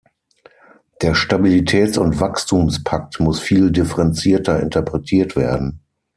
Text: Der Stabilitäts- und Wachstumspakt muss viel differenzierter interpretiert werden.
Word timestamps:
Der 1.03 1.15
Stabilitäts- 1.15 1.99
und 1.99 2.19
Wachstumspakt 2.19 3.19
muss 3.19 3.39
viel 3.39 3.69
differenzierter 3.71 4.59
interpretiert 4.59 5.35
werden. 5.35 5.81